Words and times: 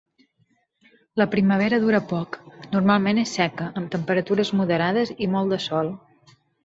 La 1.21 1.27
primavera 1.33 1.79
dura 1.83 1.99
poc, 2.13 2.37
normalment 2.77 3.21
és 3.25 3.35
seca 3.41 3.67
amb 3.83 3.93
temperatures 3.97 4.53
moderades 4.63 5.13
i 5.27 5.29
molt 5.37 5.55
de 5.57 5.61
sol. 5.67 5.93